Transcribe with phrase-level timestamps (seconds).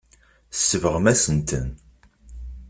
[0.51, 1.67] Tsebɣemt-asent-ten.